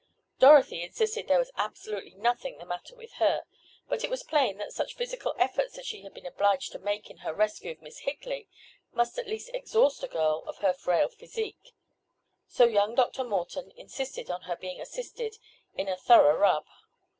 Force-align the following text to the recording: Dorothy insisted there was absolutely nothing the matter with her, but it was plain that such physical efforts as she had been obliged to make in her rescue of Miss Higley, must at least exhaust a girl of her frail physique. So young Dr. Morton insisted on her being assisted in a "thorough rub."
Dorothy 0.39 0.81
insisted 0.81 1.27
there 1.27 1.37
was 1.37 1.51
absolutely 1.57 2.15
nothing 2.15 2.57
the 2.57 2.65
matter 2.65 2.95
with 2.95 3.11
her, 3.21 3.43
but 3.87 4.03
it 4.03 4.09
was 4.09 4.23
plain 4.23 4.57
that 4.57 4.73
such 4.73 4.95
physical 4.95 5.35
efforts 5.37 5.77
as 5.77 5.85
she 5.85 6.01
had 6.01 6.11
been 6.11 6.25
obliged 6.25 6.71
to 6.71 6.79
make 6.79 7.11
in 7.11 7.17
her 7.17 7.35
rescue 7.35 7.69
of 7.73 7.83
Miss 7.83 7.99
Higley, 7.99 8.47
must 8.93 9.19
at 9.19 9.27
least 9.27 9.51
exhaust 9.53 10.01
a 10.01 10.07
girl 10.07 10.43
of 10.47 10.57
her 10.57 10.73
frail 10.73 11.07
physique. 11.07 11.73
So 12.47 12.65
young 12.65 12.95
Dr. 12.95 13.23
Morton 13.23 13.71
insisted 13.75 14.31
on 14.31 14.41
her 14.49 14.55
being 14.55 14.81
assisted 14.81 15.37
in 15.75 15.87
a 15.87 15.97
"thorough 15.97 16.35
rub." 16.35 16.65